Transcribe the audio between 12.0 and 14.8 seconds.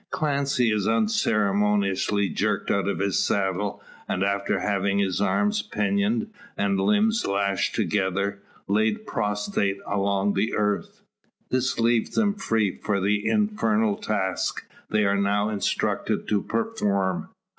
them free for the infernal task,